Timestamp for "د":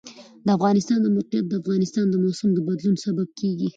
0.45-0.47, 1.01-1.07, 1.47-1.53, 2.09-2.15, 2.53-2.59